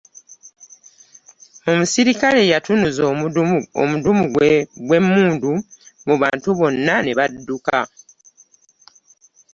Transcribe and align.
Omuserikale 1.71 2.41
yatunuuza 2.51 3.03
omudumu 3.85 4.23
gwe 4.87 4.97
mmundu 5.03 5.51
mu 6.07 6.15
bantu 6.21 6.47
bonna 6.57 6.95
ne 7.01 7.11
badduka. 7.17 7.79